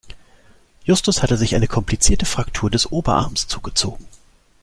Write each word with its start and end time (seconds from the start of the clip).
Justus 0.83 1.21
hatte 1.21 1.37
sich 1.37 1.53
eine 1.53 1.67
komplizierte 1.67 2.25
Fraktur 2.25 2.71
des 2.71 2.91
Oberarms 2.91 3.47
zugezogen. 3.47 4.07